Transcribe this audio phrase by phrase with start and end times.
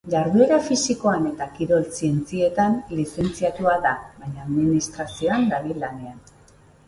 [0.11, 3.93] Jarduera fisikoan eta kirol zientzietan lizentziatua da
[4.23, 6.19] baina administrazioan dabil lanean.